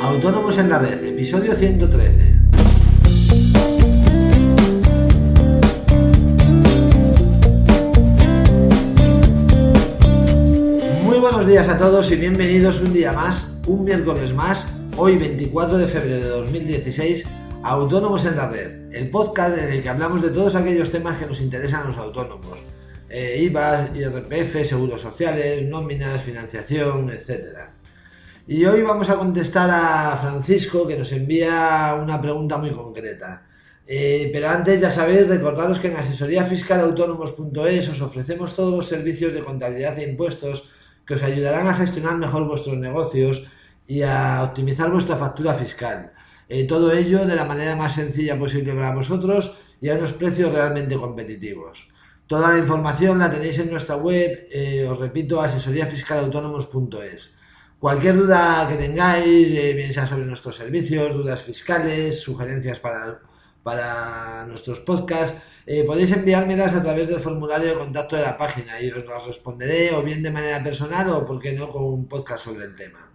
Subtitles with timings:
[0.00, 2.36] Autónomos en la red, episodio 113.
[11.04, 14.66] Muy buenos días a todos y bienvenidos un día más, un miércoles más,
[14.96, 17.24] hoy 24 de febrero de 2016,
[17.62, 21.18] a Autónomos en la red, el podcast en el que hablamos de todos aquellos temas
[21.18, 22.58] que nos interesan a los autónomos.
[23.08, 27.72] Eh, IVA, IRPF, seguros sociales, nóminas, financiación, etcétera.
[28.48, 33.42] Y hoy vamos a contestar a Francisco que nos envía una pregunta muy concreta.
[33.84, 39.42] Eh, pero antes, ya sabéis, recordaros que en asesoríafiscalautónomos.es os ofrecemos todos los servicios de
[39.42, 40.70] contabilidad e impuestos
[41.04, 43.44] que os ayudarán a gestionar mejor vuestros negocios
[43.88, 46.12] y a optimizar vuestra factura fiscal.
[46.48, 50.52] Eh, todo ello de la manera más sencilla posible para vosotros y a unos precios
[50.52, 51.88] realmente competitivos.
[52.28, 57.34] Toda la información la tenéis en nuestra web, eh, os repito, asesoríafiscalautónomos.es.
[57.78, 63.20] Cualquier duda que tengáis, eh, bien sea sobre nuestros servicios, dudas fiscales, sugerencias para,
[63.62, 68.80] para nuestros podcasts, eh, podéis enviármelas a través del formulario de contacto de la página
[68.80, 72.08] y os las responderé o bien de manera personal o, por qué no, con un
[72.08, 73.10] podcast sobre el tema.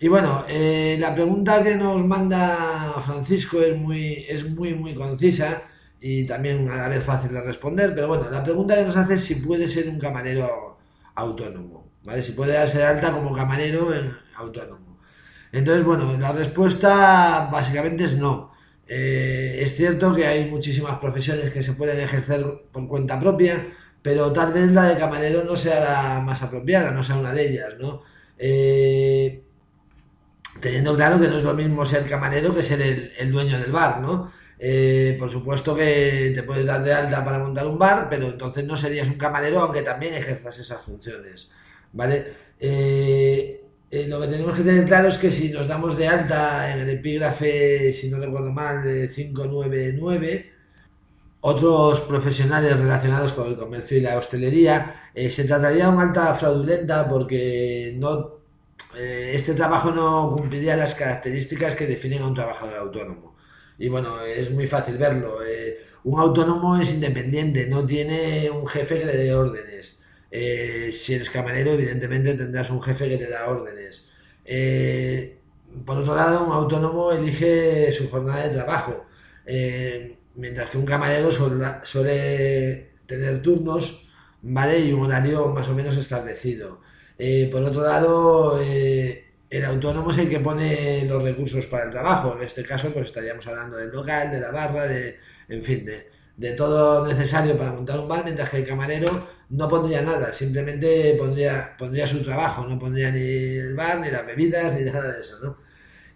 [0.00, 5.62] Y bueno, eh, la pregunta que nos manda Francisco es muy, es muy, muy concisa
[6.00, 9.14] y también a la vez fácil de responder, pero bueno, la pregunta que nos hace
[9.14, 10.78] es si puede ser un camarero
[11.14, 11.93] autónomo.
[12.22, 13.90] Si puede darse alta como camarero
[14.36, 14.98] autónomo.
[15.52, 18.52] Entonces, bueno, la respuesta básicamente es no.
[18.86, 23.68] Eh, es cierto que hay muchísimas profesiones que se pueden ejercer por cuenta propia,
[24.02, 27.48] pero tal vez la de camarero no sea la más apropiada, no sea una de
[27.48, 28.02] ellas, ¿no?
[28.38, 29.42] Eh,
[30.60, 34.00] teniendo claro que no es lo mismo ser camarero que ser el, dueño del bar,
[34.00, 34.32] ¿no?
[34.58, 38.64] Eh, por supuesto que te puedes dar de alta para montar un bar, pero entonces
[38.64, 41.48] no serías un camarero aunque también ejerzas esas funciones.
[41.94, 42.34] ¿Vale?
[42.60, 46.72] Eh, eh, lo que tenemos que tener claro es que si nos damos de alta
[46.72, 50.52] en el epígrafe, si no recuerdo mal, de 599,
[51.40, 56.34] otros profesionales relacionados con el comercio y la hostelería, eh, se trataría de una alta
[56.34, 58.40] fraudulenta porque no,
[58.96, 63.36] este trabajo no cumpliría las características que definen a un trabajador autónomo.
[63.78, 65.38] Y bueno, es muy fácil verlo.
[66.04, 69.98] un autónomo es independiente, no tiene un jefe que le dé órdenes.
[70.36, 74.08] Eh, si eres camarero, evidentemente tendrás un jefe que te da órdenes.
[74.44, 75.38] Eh,
[75.86, 79.06] por otro lado, un autónomo elige su jornada de trabajo,
[79.46, 84.08] eh, mientras que un camarero suele, tener turnos,
[84.42, 84.80] ¿vale?
[84.80, 86.80] Y un horario más o menos establecido.
[87.52, 92.36] por otro lado, el autónomo es el que pone los recursos para el trabajo.
[92.36, 95.18] En este caso, pues estaríamos hablando del local, de la barra, de,
[95.48, 99.68] en fin, de, de todo necesario para montar un bar, mientras que el camarero no
[99.68, 104.74] pondría nada, simplemente pondría, pondría su trabajo, no pondría ni el bar, ni las bebidas,
[104.74, 105.56] ni nada de eso, ¿no?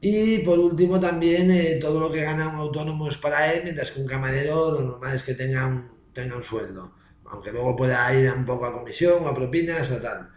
[0.00, 3.90] Y por último también eh, todo lo que gana un autónomo es para él, mientras
[3.90, 6.92] que un camarero lo normal es que tenga un, tenga un sueldo,
[7.26, 10.30] aunque luego pueda ir un poco a comisión o a propinas o tal.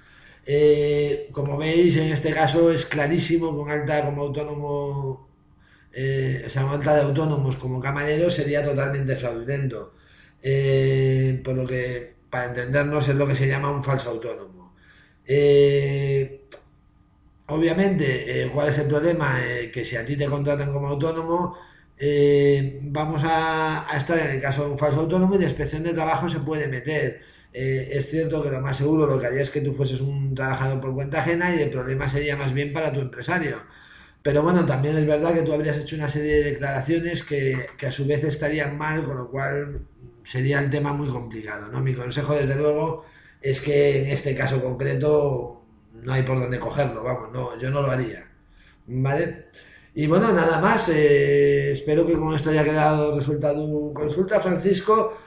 [0.45, 5.32] Eh, como veis, en este caso es clarísimo con alta como autónomo
[5.93, 9.93] eh, esa falta de autónomos como camareros sería totalmente fraudulento.
[10.41, 14.75] Eh, por lo que, para entendernos, es lo que se llama un falso autónomo.
[15.25, 16.45] Eh,
[17.47, 19.39] obviamente, ¿cuál es el problema?
[19.73, 21.57] que si a ti te contratan como autónomo,
[22.83, 26.29] vamos a, estar en el caso de un falso autónomo y la inspección de trabajo
[26.29, 27.21] se puede meter.
[27.53, 30.81] es cierto que lo más seguro lo que haría es que tú fueses un trabajador
[30.81, 33.61] por cuenta ajena y el problema sería más bien para tu empresario
[34.23, 37.91] pero bueno, también es verdad que tú habrías hecho una serie de declaraciones que, a
[37.91, 39.81] su vez estarían mal, con lo cual
[40.23, 41.67] sería el tema muy complicado.
[41.67, 41.81] ¿no?
[41.81, 43.05] Mi consejo, desde luego,
[43.41, 45.61] es que en este caso concreto
[45.93, 48.25] no hay por dónde cogerlo, vamos, no, yo no lo haría.
[48.87, 49.47] ¿Vale?
[49.93, 55.17] Y bueno, nada más, eh, espero que con esto haya quedado resuelta tu consulta, Francisco.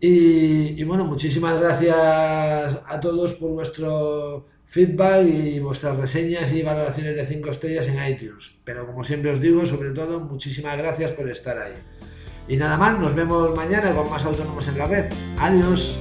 [0.00, 7.16] Y, y bueno, muchísimas gracias a todos por vuestro feedback y vuestras reseñas y valoraciones
[7.16, 8.56] de 5 estrellas en iTunes.
[8.64, 11.74] Pero como siempre os digo, sobre todo, muchísimas gracias por estar ahí.
[12.48, 15.06] Y nada más, nos vemos mañana con más autónomos en la red.
[15.38, 15.98] Adiós.